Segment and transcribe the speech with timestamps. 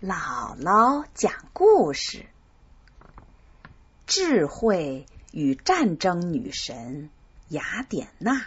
[0.00, 2.26] 姥姥讲故事：
[4.06, 7.10] 智慧与战争女神
[7.48, 8.46] 雅典娜。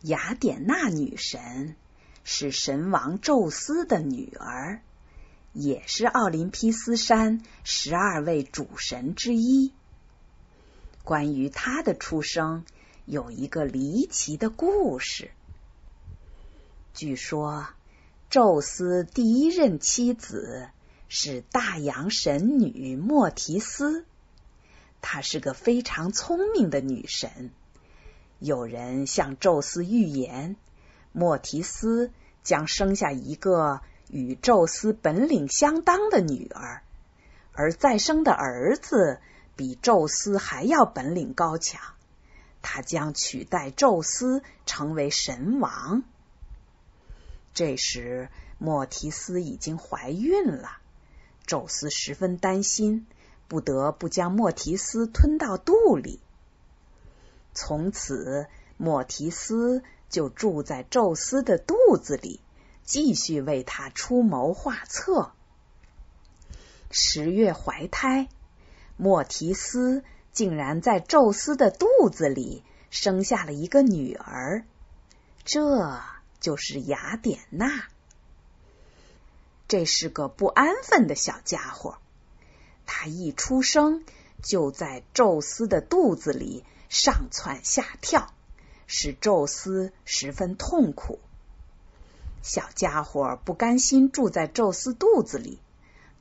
[0.00, 1.76] 雅典娜女神
[2.24, 4.82] 是神王宙斯的女儿，
[5.52, 9.72] 也是奥林匹斯山十二位主神之一。
[11.04, 12.64] 关于她的出生，
[13.04, 15.30] 有一个离奇的故事。
[16.94, 17.68] 据说。
[18.32, 20.70] 宙斯第一任妻子
[21.06, 24.06] 是大洋神女莫提斯，
[25.02, 27.50] 她是个非常聪明的女神。
[28.38, 30.56] 有人向宙斯预言，
[31.12, 32.10] 莫提斯
[32.42, 36.82] 将生下一个与宙斯本领相当的女儿，
[37.52, 39.20] 而再生的儿子
[39.56, 41.82] 比宙斯还要本领高强，
[42.62, 46.02] 他将取代宙斯成为神王。
[47.54, 50.78] 这时，莫提斯已经怀孕了。
[51.46, 53.06] 宙斯十分担心，
[53.46, 56.20] 不得不将莫提斯吞到肚里。
[57.52, 58.46] 从此，
[58.78, 62.40] 莫提斯就住在宙斯的肚子里，
[62.84, 65.32] 继续为他出谋划策。
[66.90, 68.28] 十月怀胎，
[68.96, 74.64] 莫提斯竟然在宙斯的肚子里生下了一个女儿。
[75.44, 76.00] 这。
[76.42, 77.84] 就是雅典娜，
[79.68, 81.98] 这是个不安分的小家伙。
[82.84, 84.04] 他一出生
[84.42, 88.34] 就在宙斯的肚子里上蹿下跳，
[88.88, 91.20] 使宙斯十分痛苦。
[92.42, 95.60] 小家伙不甘心住在宙斯肚子里，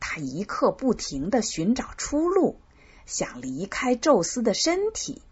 [0.00, 2.60] 他一刻不停的寻找出路，
[3.06, 5.22] 想离开宙斯的身体。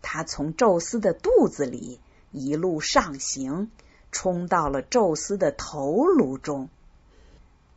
[0.00, 2.00] 他从宙斯的肚子里。
[2.30, 3.70] 一路上行，
[4.12, 6.68] 冲到了宙斯的头颅中。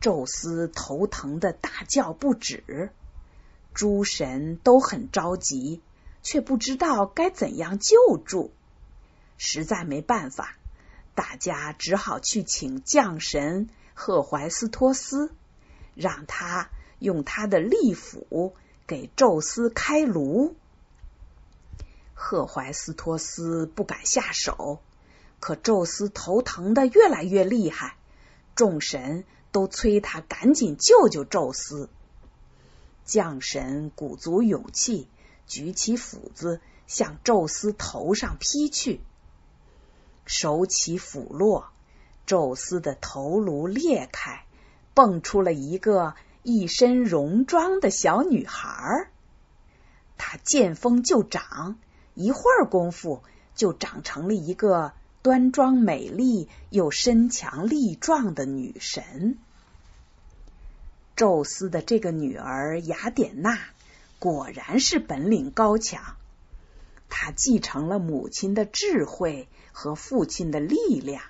[0.00, 2.90] 宙斯头疼的大叫不止，
[3.72, 5.80] 诸神都很着急，
[6.22, 8.50] 却不知道该怎样救助。
[9.38, 10.56] 实在没办法，
[11.14, 15.32] 大家只好去请降神赫淮斯托斯，
[15.94, 18.54] 让他用他的利斧
[18.86, 20.56] 给宙斯开颅。
[22.24, 24.78] 赫淮斯托斯不敢下手，
[25.40, 27.96] 可宙斯头疼的越来越厉害，
[28.54, 31.90] 众神都催他赶紧救救宙斯。
[33.04, 35.08] 将神鼓足勇气，
[35.48, 39.00] 举起斧子向宙斯头上劈去。
[40.24, 41.70] 手起斧落，
[42.24, 44.46] 宙斯的头颅裂开，
[44.94, 49.10] 蹦出了一个一身戎装的小女孩。
[50.16, 51.78] 她见风就长。
[52.14, 53.22] 一会儿功夫，
[53.54, 54.92] 就长成了一个
[55.22, 59.38] 端庄美丽又身强力壮的女神。
[61.16, 63.58] 宙斯的这个女儿雅典娜
[64.18, 66.16] 果然是本领高强，
[67.08, 71.22] 她继承了母亲的智慧和父亲的力量。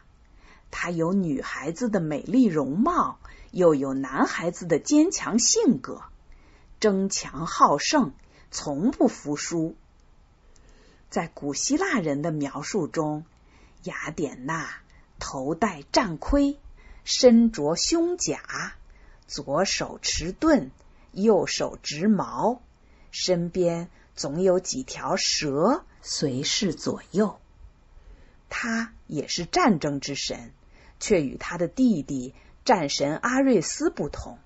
[0.71, 3.19] 她有女孩子的美丽容貌，
[3.51, 6.03] 又有男孩子的坚强性格，
[6.81, 8.13] 争强好胜，
[8.51, 9.77] 从不服输。
[11.13, 13.27] 在古希腊人的描述中，
[13.83, 14.71] 雅典娜
[15.19, 16.57] 头戴战盔，
[17.05, 18.73] 身着胸甲，
[19.27, 20.71] 左手持盾，
[21.11, 22.63] 右手执矛，
[23.11, 27.39] 身边总有几条蛇随侍左右。
[28.49, 30.51] 他也是战争之神，
[30.99, 32.35] 却与他的弟弟
[32.65, 34.39] 战神阿瑞斯不同。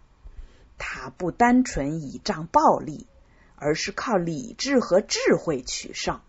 [0.78, 3.06] 他不单纯倚仗暴力，
[3.54, 6.20] 而是靠理智和智慧取胜。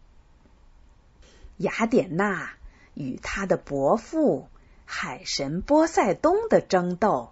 [1.58, 2.52] 雅典娜
[2.94, 4.48] 与他的伯父
[4.86, 7.32] 海神波塞冬的争斗，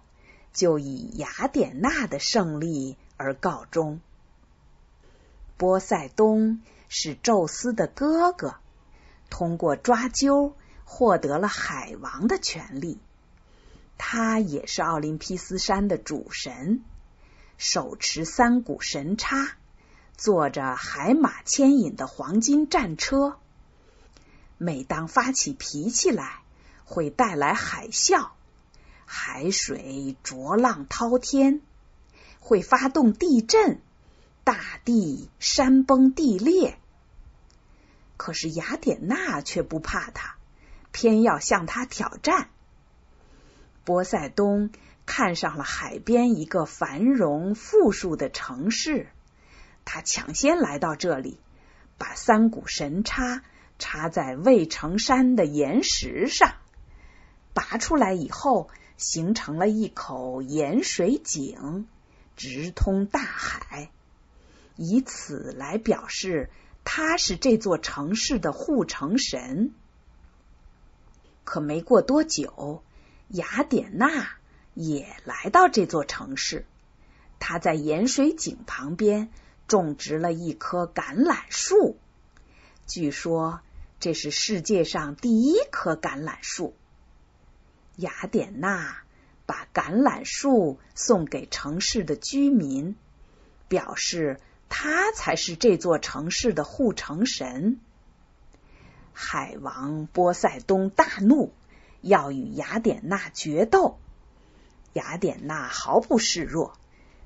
[0.52, 4.00] 就以雅典娜的胜利而告终。
[5.56, 8.56] 波塞冬是宙斯的哥哥，
[9.30, 10.54] 通过抓阄
[10.84, 12.98] 获得了海王的权利。
[13.96, 16.84] 他也是奥林匹斯山的主神，
[17.56, 19.56] 手持三股神叉，
[20.16, 23.38] 坐着海马牵引的黄金战车。
[24.58, 26.40] 每当发起脾气来，
[26.84, 28.30] 会带来海啸，
[29.04, 31.60] 海水浊浪滔天；
[32.40, 33.80] 会发动地震，
[34.44, 36.78] 大地山崩地裂。
[38.16, 40.36] 可是雅典娜却不怕他，
[40.90, 42.48] 偏要向他挑战。
[43.84, 44.70] 波塞冬
[45.04, 49.08] 看上了海边一个繁荣富庶的城市，
[49.84, 51.38] 他抢先来到这里，
[51.98, 53.42] 把三股神叉。
[53.78, 56.54] 插在渭城山的岩石上，
[57.52, 61.86] 拔出来以后，形成了一口盐水井，
[62.36, 63.90] 直通大海，
[64.76, 66.50] 以此来表示
[66.84, 69.72] 他是这座城市的护城神。
[71.44, 72.82] 可没过多久，
[73.28, 74.28] 雅典娜
[74.74, 76.66] 也来到这座城市。
[77.38, 79.30] 他在盐水井旁边
[79.68, 81.98] 种植了一棵橄榄树，
[82.86, 83.60] 据说
[83.98, 86.74] 这是世界上第一棵橄榄树。
[87.96, 88.98] 雅典娜
[89.46, 92.94] 把橄榄树送给城市的居民，
[93.68, 94.38] 表示
[94.68, 97.80] 他才是这座城市的护城神。
[99.12, 101.52] 海王波塞冬大怒，
[102.02, 103.98] 要与雅典娜决斗。
[104.92, 106.76] 雅典娜毫不示弱，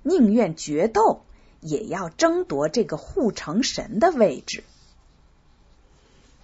[0.03, 1.25] 宁愿决斗，
[1.61, 4.63] 也要争夺这个护城神的位置。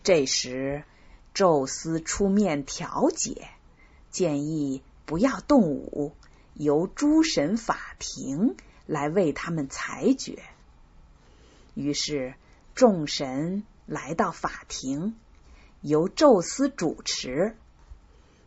[0.07, 0.85] 这时，
[1.35, 3.49] 宙斯出面调解，
[4.13, 6.13] 建议不要动武，
[6.55, 8.55] 由诸神法庭
[8.87, 10.45] 来为他们裁决。
[11.75, 12.35] 于是，
[12.77, 15.17] 众神来到法庭。
[15.81, 17.57] 由宙斯主持，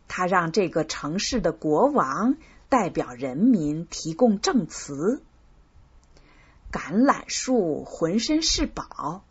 [0.08, 2.38] 他让这个城市的国王
[2.70, 5.22] 代表人民提供证词。
[6.72, 9.22] 橄榄树浑身是宝，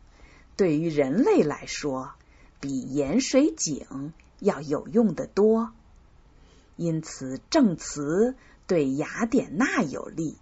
[0.56, 2.12] 对于人类来说，
[2.60, 5.72] 比盐水井要有用的多。
[6.76, 8.36] 因此，证词
[8.68, 10.38] 对雅典娜有利。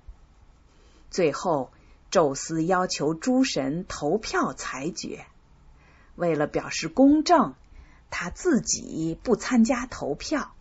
[1.10, 1.72] 最后，
[2.12, 5.25] 宙斯要求诸神投票裁决。
[6.16, 7.56] 为了表示公正，
[8.10, 10.54] 他自己不参加投票。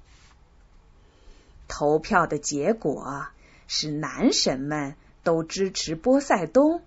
[1.69, 3.27] 投票的结果
[3.67, 6.83] 是男神们都支持波塞冬，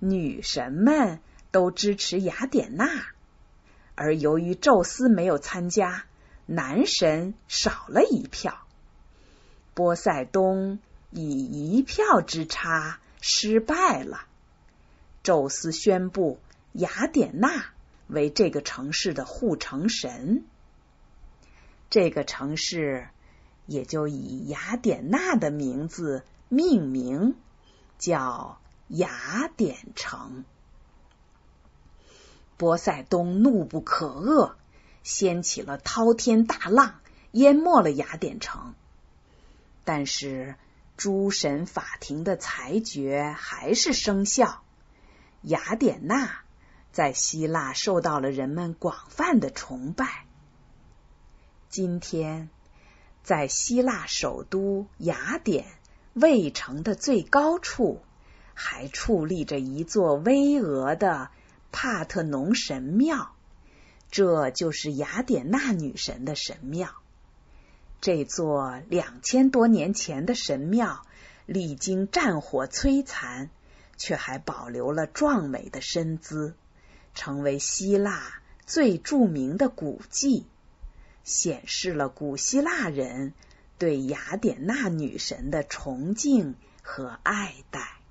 [0.00, 2.86] 女神们都支持雅典娜。
[3.94, 6.04] 而由于宙斯没有参加，
[6.46, 8.58] 男神少了一票，
[9.74, 10.78] 波塞冬
[11.10, 14.26] 以一票之差失败了。
[15.22, 16.38] 宙斯宣布
[16.72, 17.66] 雅典娜。
[18.06, 20.44] 为这个城市的护城神，
[21.88, 23.08] 这个城市
[23.64, 27.34] 也就以雅典娜的名字命名，
[27.98, 28.58] 叫
[28.88, 30.44] 雅典城。
[32.56, 34.52] 波塞冬怒不可遏，
[35.02, 37.00] 掀起了滔天大浪，
[37.32, 38.74] 淹没了雅典城。
[39.84, 40.54] 但是
[40.96, 44.62] 诸神法庭的裁决还是生效，
[45.42, 46.40] 雅典娜。
[46.92, 50.26] 在希腊受到了人们广泛的崇拜。
[51.68, 52.48] 今天，
[53.24, 55.66] 在希腊首都雅典
[56.12, 58.00] 卫城的最高处，
[58.54, 61.30] 还矗立着一座巍峨的
[61.76, 63.34] 帕特农神庙，
[64.08, 66.94] 这就是雅典娜女神的神庙。
[68.00, 71.04] 这座两千多年前的神庙，
[71.46, 73.50] 历经战火摧残，
[73.96, 76.54] 却还保留了壮美的身姿。
[77.12, 80.46] 成为希腊最著名的古迹，
[81.24, 83.34] 显示了古希腊人
[83.78, 88.03] 对雅典娜女神的崇敬和爱戴。